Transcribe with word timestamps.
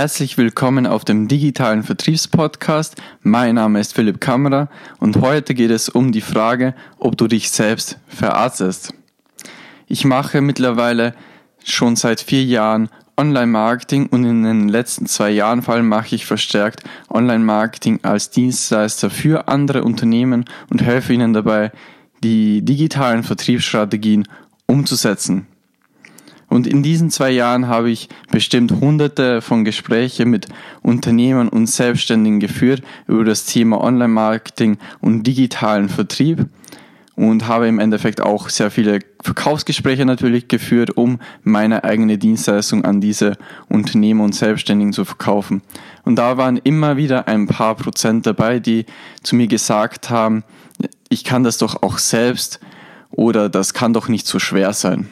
Herzlich 0.00 0.38
willkommen 0.38 0.86
auf 0.86 1.04
dem 1.04 1.28
digitalen 1.28 1.82
Vertriebspodcast. 1.82 2.96
Mein 3.20 3.56
Name 3.56 3.80
ist 3.80 3.92
Philipp 3.92 4.18
Kammerer 4.18 4.70
und 4.98 5.18
heute 5.20 5.52
geht 5.52 5.70
es 5.70 5.90
um 5.90 6.10
die 6.10 6.22
Frage, 6.22 6.74
ob 6.96 7.18
du 7.18 7.26
dich 7.26 7.50
selbst 7.50 7.98
verarztest. 8.08 8.94
Ich 9.88 10.06
mache 10.06 10.40
mittlerweile 10.40 11.14
schon 11.66 11.96
seit 11.96 12.22
vier 12.22 12.42
Jahren 12.42 12.88
Online-Marketing 13.18 14.06
und 14.06 14.24
in 14.24 14.42
den 14.42 14.70
letzten 14.70 15.04
zwei 15.04 15.28
Jahren 15.28 15.60
vor 15.60 15.74
allem 15.74 15.88
mache 15.88 16.14
ich 16.14 16.24
verstärkt 16.24 16.82
Online-Marketing 17.10 18.00
als 18.02 18.30
Dienstleister 18.30 19.10
für 19.10 19.48
andere 19.48 19.84
Unternehmen 19.84 20.46
und 20.70 20.80
helfe 20.80 21.12
ihnen 21.12 21.34
dabei, 21.34 21.72
die 22.24 22.62
digitalen 22.62 23.22
Vertriebsstrategien 23.22 24.26
umzusetzen. 24.64 25.46
Und 26.50 26.66
in 26.66 26.82
diesen 26.82 27.10
zwei 27.10 27.30
Jahren 27.30 27.68
habe 27.68 27.90
ich 27.90 28.08
bestimmt 28.30 28.72
hunderte 28.72 29.40
von 29.40 29.64
Gesprächen 29.64 30.30
mit 30.30 30.48
Unternehmern 30.82 31.48
und 31.48 31.68
Selbstständigen 31.68 32.40
geführt 32.40 32.82
über 33.06 33.24
das 33.24 33.46
Thema 33.46 33.80
Online-Marketing 33.80 34.76
und 35.00 35.22
digitalen 35.22 35.88
Vertrieb 35.88 36.46
und 37.14 37.46
habe 37.46 37.68
im 37.68 37.78
Endeffekt 37.78 38.20
auch 38.20 38.48
sehr 38.48 38.72
viele 38.72 38.98
Verkaufsgespräche 39.22 40.04
natürlich 40.04 40.48
geführt, 40.48 40.96
um 40.96 41.20
meine 41.44 41.84
eigene 41.84 42.18
Dienstleistung 42.18 42.84
an 42.84 43.00
diese 43.00 43.36
Unternehmer 43.68 44.24
und 44.24 44.34
Selbstständigen 44.34 44.92
zu 44.92 45.04
verkaufen. 45.04 45.62
Und 46.04 46.16
da 46.16 46.36
waren 46.36 46.56
immer 46.56 46.96
wieder 46.96 47.28
ein 47.28 47.46
paar 47.46 47.76
Prozent 47.76 48.26
dabei, 48.26 48.58
die 48.58 48.86
zu 49.22 49.36
mir 49.36 49.46
gesagt 49.46 50.10
haben, 50.10 50.42
ich 51.10 51.22
kann 51.22 51.44
das 51.44 51.58
doch 51.58 51.82
auch 51.84 51.98
selbst 51.98 52.58
oder 53.12 53.48
das 53.48 53.72
kann 53.72 53.92
doch 53.92 54.08
nicht 54.08 54.26
so 54.26 54.40
schwer 54.40 54.72
sein. 54.72 55.10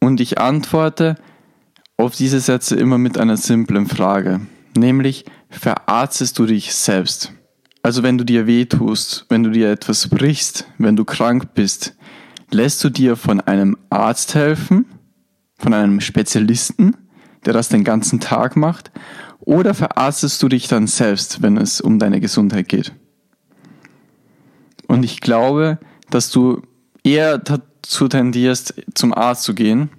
Und 0.00 0.20
ich 0.20 0.38
antworte 0.38 1.16
auf 1.96 2.16
diese 2.16 2.40
Sätze 2.40 2.76
immer 2.76 2.98
mit 2.98 3.18
einer 3.18 3.36
simplen 3.36 3.86
Frage, 3.86 4.40
nämlich 4.76 5.26
verarztest 5.50 6.38
du 6.38 6.46
dich 6.46 6.74
selbst? 6.74 7.32
Also 7.82 8.02
wenn 8.02 8.18
du 8.18 8.24
dir 8.24 8.46
weh 8.46 8.64
tust, 8.64 9.26
wenn 9.28 9.42
du 9.42 9.50
dir 9.50 9.70
etwas 9.70 10.08
brichst, 10.08 10.66
wenn 10.78 10.96
du 10.96 11.04
krank 11.04 11.54
bist, 11.54 11.96
lässt 12.50 12.82
du 12.82 12.90
dir 12.90 13.16
von 13.16 13.40
einem 13.40 13.76
Arzt 13.90 14.34
helfen, 14.34 14.86
von 15.58 15.74
einem 15.74 16.00
Spezialisten, 16.00 16.96
der 17.44 17.52
das 17.52 17.68
den 17.68 17.84
ganzen 17.84 18.20
Tag 18.20 18.56
macht, 18.56 18.90
oder 19.40 19.74
verarztest 19.74 20.42
du 20.42 20.48
dich 20.48 20.68
dann 20.68 20.86
selbst, 20.86 21.42
wenn 21.42 21.56
es 21.56 21.80
um 21.80 21.98
deine 21.98 22.20
Gesundheit 22.20 22.68
geht? 22.68 22.92
Und 24.86 25.04
ich 25.04 25.20
glaube, 25.20 25.78
dass 26.10 26.30
du 26.30 26.62
eher 27.04 27.38
dazu 27.90 28.06
tendierst, 28.06 28.74
zum 28.94 29.12
Arzt 29.12 29.42
zu 29.42 29.52
gehen. 29.52 29.90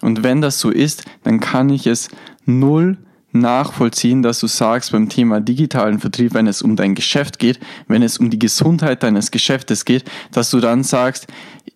Und 0.00 0.24
wenn 0.24 0.40
das 0.40 0.58
so 0.58 0.70
ist, 0.70 1.04
dann 1.22 1.38
kann 1.38 1.70
ich 1.70 1.86
es 1.86 2.08
null 2.44 2.98
nachvollziehen, 3.30 4.22
dass 4.22 4.40
du 4.40 4.48
sagst 4.48 4.90
beim 4.90 5.08
Thema 5.08 5.40
digitalen 5.40 6.00
Vertrieb, 6.00 6.34
wenn 6.34 6.48
es 6.48 6.62
um 6.62 6.74
dein 6.74 6.96
Geschäft 6.96 7.38
geht, 7.38 7.60
wenn 7.86 8.02
es 8.02 8.18
um 8.18 8.28
die 8.28 8.40
Gesundheit 8.40 9.04
deines 9.04 9.30
Geschäftes 9.30 9.84
geht, 9.84 10.04
dass 10.32 10.50
du 10.50 10.58
dann 10.58 10.82
sagst, 10.82 11.28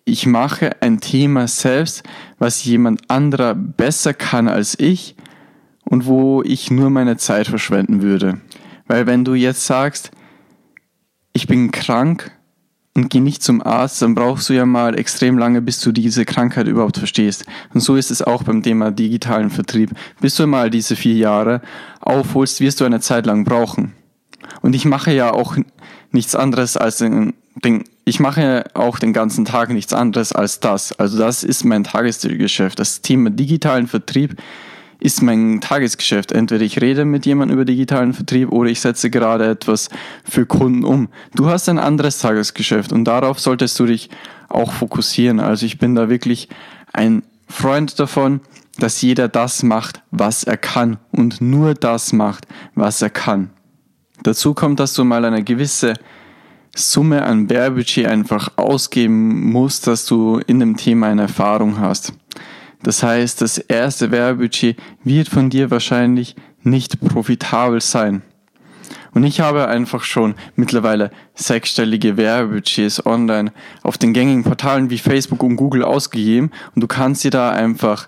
ich 0.03 0.25
mache 0.25 0.81
ein 0.81 0.99
Thema 0.99 1.47
selbst, 1.47 2.03
was 2.37 2.65
jemand 2.65 3.09
anderer 3.09 3.55
besser 3.55 4.13
kann 4.13 4.49
als 4.49 4.77
ich 4.77 5.15
und 5.85 6.05
wo 6.05 6.43
ich 6.43 6.69
nur 6.69 6.89
meine 6.89 7.15
Zeit 7.15 7.47
verschwenden 7.47 8.01
würde. 8.01 8.41
Weil 8.85 9.07
wenn 9.07 9.23
du 9.23 9.33
jetzt 9.33 9.65
sagst, 9.65 10.11
ich 11.31 11.47
bin 11.47 11.71
krank 11.71 12.36
und 12.97 13.09
geh 13.09 13.19
nicht 13.19 13.43
zum 13.43 13.61
Arzt, 13.61 14.01
dann 14.01 14.15
brauchst 14.15 14.49
du 14.49 14.53
ja 14.53 14.65
mal 14.65 14.97
extrem 14.97 15.37
lange, 15.37 15.61
bis 15.61 15.79
du 15.79 15.91
diese 15.91 16.25
Krankheit 16.25 16.67
überhaupt 16.67 16.97
verstehst. 16.97 17.45
Und 17.73 17.81
so 17.81 17.95
ist 17.95 18.09
es 18.09 18.23
auch 18.23 18.41
beim 18.41 18.63
Thema 18.63 18.89
digitalen 18.89 19.51
Vertrieb. 19.51 19.91
Bis 20.19 20.35
du 20.35 20.47
mal 20.47 20.71
diese 20.71 20.95
vier 20.95 21.13
Jahre 21.13 21.61
aufholst, 22.01 22.59
wirst 22.59 22.81
du 22.81 22.85
eine 22.85 22.99
Zeit 22.99 23.27
lang 23.27 23.45
brauchen. 23.45 23.93
Und 24.61 24.73
ich 24.73 24.85
mache 24.85 25.13
ja 25.13 25.31
auch 25.31 25.55
nichts 26.11 26.35
anderes 26.35 26.75
als 26.75 26.97
den, 26.97 27.35
den 27.63 27.83
ich 28.03 28.19
mache 28.19 28.63
auch 28.73 28.97
den 28.97 29.13
ganzen 29.13 29.45
Tag 29.45 29.69
nichts 29.69 29.93
anderes 29.93 30.31
als 30.31 30.59
das. 30.59 30.91
Also 30.93 31.19
das 31.19 31.43
ist 31.43 31.65
mein 31.65 31.83
Tagesgeschäft. 31.83 32.79
Das 32.79 33.01
Thema 33.01 33.29
digitalen 33.29 33.87
Vertrieb 33.87 34.37
ist 34.99 35.21
mein 35.21 35.61
Tagesgeschäft. 35.61 36.31
Entweder 36.31 36.63
ich 36.63 36.81
rede 36.81 37.05
mit 37.05 37.25
jemandem 37.25 37.55
über 37.55 37.65
digitalen 37.65 38.13
Vertrieb 38.13 38.51
oder 38.51 38.69
ich 38.69 38.81
setze 38.81 39.09
gerade 39.09 39.49
etwas 39.49 39.89
für 40.23 40.45
Kunden 40.45 40.83
um. 40.83 41.09
Du 41.35 41.47
hast 41.47 41.69
ein 41.69 41.79
anderes 41.79 42.19
Tagesgeschäft 42.19 42.91
und 42.91 43.05
darauf 43.05 43.39
solltest 43.39 43.79
du 43.79 43.85
dich 43.85 44.09
auch 44.49 44.71
fokussieren. 44.71 45.39
Also 45.39 45.65
ich 45.65 45.77
bin 45.77 45.95
da 45.95 46.09
wirklich 46.09 46.49
ein 46.93 47.23
Freund 47.47 47.99
davon, 47.99 48.41
dass 48.79 49.01
jeder 49.01 49.27
das 49.27 49.63
macht, 49.63 50.01
was 50.11 50.43
er 50.43 50.57
kann 50.57 50.97
und 51.11 51.41
nur 51.41 51.73
das 51.73 52.13
macht, 52.13 52.47
was 52.75 53.01
er 53.01 53.09
kann. 53.09 53.51
Dazu 54.23 54.53
kommt, 54.53 54.79
dass 54.79 54.93
du 54.93 55.03
mal 55.03 55.25
eine 55.25 55.43
gewisse 55.43 55.93
Summe 56.75 57.23
an 57.23 57.49
Werbebudget 57.49 58.05
einfach 58.05 58.51
ausgeben 58.57 59.51
musst, 59.51 59.87
dass 59.87 60.05
du 60.05 60.39
in 60.45 60.59
dem 60.59 60.77
Thema 60.77 61.07
eine 61.07 61.23
Erfahrung 61.23 61.79
hast. 61.79 62.13
Das 62.83 63.03
heißt, 63.03 63.41
das 63.41 63.57
erste 63.57 64.11
Werbebudget 64.11 64.77
wird 65.03 65.27
von 65.29 65.49
dir 65.49 65.71
wahrscheinlich 65.71 66.35
nicht 66.63 66.99
profitabel 67.01 67.81
sein. 67.81 68.21
Und 69.13 69.23
ich 69.23 69.39
habe 69.39 69.67
einfach 69.67 70.03
schon 70.03 70.35
mittlerweile 70.55 71.09
sechsstellige 71.33 72.17
Werbebudgets 72.17 73.05
online 73.05 73.51
auf 73.81 73.97
den 73.97 74.13
gängigen 74.13 74.43
Portalen 74.43 74.89
wie 74.91 74.99
Facebook 74.99 75.41
und 75.41 75.55
Google 75.55 75.83
ausgegeben 75.83 76.51
und 76.75 76.81
du 76.81 76.87
kannst 76.87 77.23
dir 77.23 77.31
da 77.31 77.49
einfach 77.49 78.07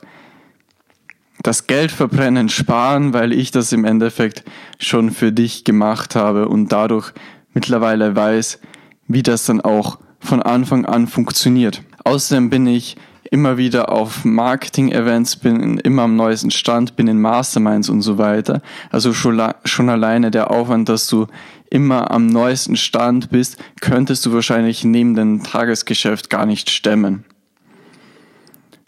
das 1.42 1.68
Geld 1.68 1.92
verbrennen 1.92 2.50
sparen, 2.50 3.14
weil 3.14 3.32
ich 3.32 3.50
das 3.52 3.72
im 3.72 3.86
Endeffekt 3.86 4.44
schon 4.78 5.10
für 5.10 5.32
dich 5.32 5.64
gemacht 5.64 6.16
habe 6.16 6.48
und 6.48 6.72
dadurch 6.72 7.14
mittlerweile 7.54 8.16
weiß, 8.16 8.60
wie 9.08 9.24
das 9.24 9.46
dann 9.46 9.62
auch 9.62 10.00
von 10.20 10.44
Anfang 10.44 10.86
an 10.86 11.08
funktioniert. 11.08 11.82
Außerdem 12.04 12.50
bin 12.50 12.68
ich 12.68 12.98
immer 13.32 13.58
wieder 13.58 13.92
auf 13.92 14.26
Marketing-Events, 14.26 15.38
bin 15.38 15.78
immer 15.80 16.04
am 16.04 16.16
neuesten 16.16 16.52
Stand, 16.52 16.96
bin 16.96 17.08
in 17.08 17.22
Masterminds 17.22 17.90
und 17.90 18.02
so 18.02 18.18
weiter. 18.18 18.62
Also 18.90 19.14
schon, 19.14 19.42
schon 19.66 19.90
alleine 19.90 20.32
der 20.32 20.52
Aufwand, 20.52 20.90
dass 20.90 21.08
du 21.08 21.28
immer 21.70 22.10
am 22.12 22.26
neuesten 22.28 22.76
Stand 22.76 23.30
bist, 23.30 23.58
könntest 23.82 24.26
du 24.26 24.34
wahrscheinlich 24.34 24.84
neben 24.84 25.14
dem 25.14 25.44
Tagesgeschäft 25.44 26.30
gar 26.30 26.46
nicht 26.46 26.72
stemmen. 26.72 27.26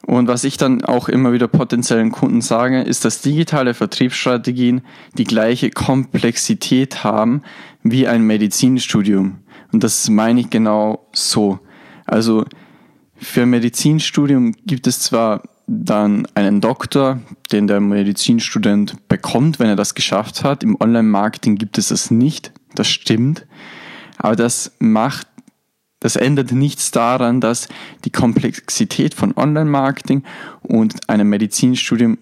Und 0.08 0.28
was 0.28 0.44
ich 0.44 0.58
dann 0.58 0.84
auch 0.84 1.08
immer 1.08 1.32
wieder 1.32 1.48
potenziellen 1.48 2.12
Kunden 2.12 2.42
sage, 2.42 2.82
ist, 2.82 3.06
dass 3.06 3.22
digitale 3.22 3.76
Vertriebsstrategien 3.76 4.82
die 5.18 5.24
gleiche 5.26 5.70
Komplexität 5.70 7.04
haben 7.04 7.44
wie 7.84 8.08
ein 8.08 8.24
Medizinstudium. 8.24 9.38
Und 9.72 9.84
das 9.84 10.10
meine 10.10 10.42
ich 10.42 10.50
genau 10.50 11.08
so. 11.14 11.60
Also 12.06 12.46
für 13.22 13.46
Medizinstudium 13.46 14.56
gibt 14.66 14.88
es 14.88 15.00
zwar 15.00 15.44
dann 15.68 16.28
einen 16.34 16.60
Doktor, 16.60 17.20
den 17.52 17.68
der 17.68 17.80
Medizinstudent 17.80 19.08
bekommt, 19.08 19.60
wenn 19.60 19.70
er 19.70 19.76
das 19.76 19.96
geschafft 19.96 20.44
hat. 20.44 20.64
Im 20.64 20.76
Online-Marketing 20.80 21.56
gibt 21.56 21.78
es 21.78 21.90
das 21.90 22.12
nicht. 22.12 22.52
Das 22.76 22.88
stimmt. 22.88 23.46
Aber 24.18 24.36
das 24.36 24.72
macht, 24.80 25.28
das 26.00 26.16
ändert 26.16 26.52
nichts 26.52 26.92
daran, 26.92 27.42
dass 27.42 27.70
die 28.06 28.10
Komplexität 28.10 29.14
von 29.14 29.38
Online-Marketing 29.38 30.24
und 30.64 31.08
einem 31.08 31.30
Medizinstudium 31.30 32.18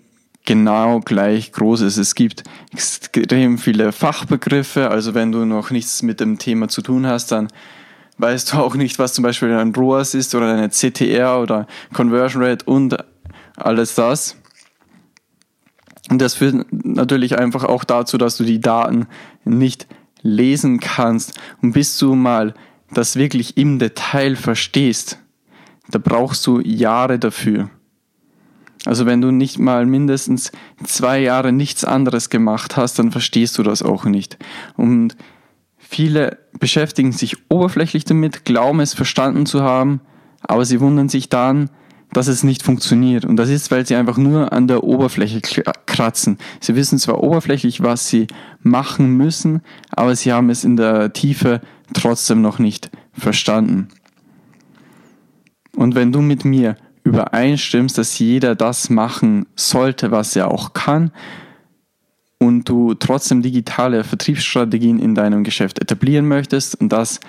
genau 0.46 1.00
gleich 1.00 1.54
groß 1.54 1.82
ist. 1.82 1.98
Es 1.98 2.14
gibt 2.14 2.44
extrem 2.74 3.58
viele 3.58 3.94
Fachbegriffe. 3.94 4.90
Also 4.92 5.14
wenn 5.14 5.32
du 5.32 5.46
noch 5.46 5.72
nichts 5.72 6.04
mit 6.04 6.20
dem 6.20 6.40
Thema 6.40 6.68
zu 6.68 6.82
tun 6.82 7.08
hast, 7.08 7.32
dann 7.32 7.48
weißt 8.20 8.54
du 8.54 8.58
auch 8.58 8.76
nicht, 8.76 9.00
was 9.00 9.14
zum 9.14 9.24
Beispiel 9.24 9.52
ein 9.54 9.74
ROAS 9.74 10.14
ist 10.14 10.36
oder 10.36 10.54
eine 10.54 10.70
CTR 10.70 11.40
oder 11.42 11.68
Conversion 11.94 12.44
Rate 12.44 12.66
und 12.66 12.98
alles 13.56 13.96
das. 13.96 14.36
Und 16.10 16.22
das 16.22 16.36
führt 16.36 16.66
natürlich 16.72 17.38
einfach 17.38 17.64
auch 17.64 17.84
dazu, 17.84 18.18
dass 18.18 18.38
du 18.38 18.44
die 18.44 18.60
Daten 18.60 19.08
nicht 19.46 19.88
lesen 20.22 20.80
kannst. 20.80 21.40
Und 21.62 21.74
bis 21.74 21.98
du 21.98 22.16
mal 22.16 22.54
das 22.92 23.16
wirklich 23.16 23.58
im 23.58 23.80
Detail 23.80 24.36
verstehst, 24.36 25.20
da 25.90 26.00
brauchst 26.00 26.46
du 26.46 26.60
Jahre 26.60 27.20
dafür. 27.20 27.70
Also 28.86 29.06
wenn 29.06 29.22
du 29.22 29.32
nicht 29.32 29.60
mal 29.60 29.86
mindestens 29.86 30.52
zwei 30.84 31.20
Jahre 31.20 31.52
nichts 31.52 31.84
anderes 31.84 32.30
gemacht 32.30 32.78
hast, 32.78 32.98
dann 32.98 33.12
verstehst 33.12 33.58
du 33.58 33.64
das 33.64 33.84
auch 33.84 34.06
nicht. 34.06 34.38
Und 34.78 35.16
Viele 35.92 36.38
beschäftigen 36.60 37.12
sich 37.12 37.36
oberflächlich 37.50 38.06
damit, 38.06 38.46
glauben 38.46 38.80
es 38.80 38.94
verstanden 38.94 39.48
zu 39.48 39.64
haben, 39.64 40.02
aber 40.42 40.64
sie 40.64 40.82
wundern 40.82 41.10
sich 41.10 41.30
dann, 41.30 41.72
dass 42.14 42.28
es 42.28 42.44
nicht 42.44 42.62
funktioniert. 42.62 43.26
Und 43.26 43.38
das 43.38 43.50
ist, 43.50 43.72
weil 43.72 43.88
sie 43.88 43.96
einfach 43.96 44.18
nur 44.18 44.54
an 44.54 44.68
der 44.68 44.84
Oberfläche 44.84 45.42
kratzen. 45.88 46.38
Sie 46.60 46.76
wissen 46.76 47.00
zwar 47.00 47.24
oberflächlich, 47.24 47.82
was 47.82 48.08
sie 48.08 48.28
machen 48.62 49.18
müssen, 49.18 49.62
aber 49.90 50.16
sie 50.16 50.32
haben 50.32 50.52
es 50.52 50.64
in 50.64 50.78
der 50.78 51.12
Tiefe 51.12 51.60
trotzdem 51.96 52.44
noch 52.44 52.60
nicht 52.60 52.92
verstanden. 53.14 53.88
Und 55.76 55.96
wenn 55.96 56.12
du 56.12 56.22
mit 56.22 56.46
mir 56.46 56.78
übereinstimmst, 57.04 57.98
dass 57.98 58.20
jeder 58.20 58.54
das 58.54 58.92
machen 58.92 59.48
sollte, 59.56 60.12
was 60.12 60.36
er 60.36 60.52
auch 60.52 60.74
kann, 60.74 61.12
und 62.40 62.68
du 62.68 62.94
trotzdem 62.94 63.42
digitale 63.42 64.04
Vertriebsstrategien 64.04 65.00
in 65.00 65.14
deinem 65.14 65.44
Geschäft 65.44 65.80
etablieren 65.80 66.28
möchtest 66.28 66.80
und 66.80 66.90
das 66.90 67.20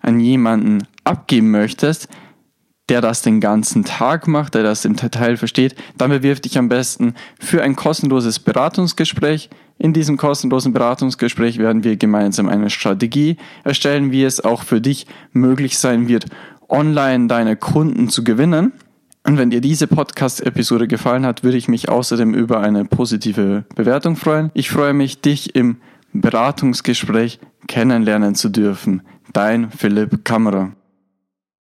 an 0.00 0.20
jemanden 0.20 0.86
abgeben 1.04 1.50
möchtest, 1.50 2.08
der 2.88 3.00
das 3.00 3.22
den 3.22 3.40
ganzen 3.40 3.84
Tag 3.84 4.26
macht, 4.28 4.54
der 4.54 4.62
das 4.62 4.84
im 4.84 4.96
Detail 4.96 5.36
versteht, 5.36 5.74
dann 5.96 6.10
bewirf 6.10 6.40
dich 6.40 6.56
am 6.58 6.68
besten 6.68 7.14
für 7.38 7.62
ein 7.62 7.76
kostenloses 7.76 8.38
Beratungsgespräch. 8.38 9.50
In 9.78 9.92
diesem 9.92 10.16
kostenlosen 10.16 10.72
Beratungsgespräch 10.72 11.58
werden 11.58 11.84
wir 11.84 11.96
gemeinsam 11.96 12.48
eine 12.48 12.70
Strategie 12.70 13.36
erstellen, 13.64 14.10
wie 14.10 14.24
es 14.24 14.42
auch 14.42 14.62
für 14.62 14.80
dich 14.80 15.06
möglich 15.32 15.78
sein 15.78 16.08
wird, 16.08 16.26
online 16.68 17.26
deine 17.26 17.56
Kunden 17.56 18.08
zu 18.08 18.24
gewinnen. 18.24 18.72
Und 19.28 19.36
wenn 19.36 19.50
dir 19.50 19.60
diese 19.60 19.86
Podcast-Episode 19.86 20.88
gefallen 20.88 21.26
hat, 21.26 21.44
würde 21.44 21.58
ich 21.58 21.68
mich 21.68 21.90
außerdem 21.90 22.32
über 22.32 22.60
eine 22.60 22.86
positive 22.86 23.66
Bewertung 23.74 24.16
freuen. 24.16 24.50
Ich 24.54 24.70
freue 24.70 24.94
mich, 24.94 25.20
dich 25.20 25.54
im 25.54 25.76
Beratungsgespräch 26.14 27.38
kennenlernen 27.66 28.34
zu 28.34 28.48
dürfen. 28.48 29.02
Dein 29.34 29.70
Philipp 29.70 30.24
Kammerer. 30.24 30.72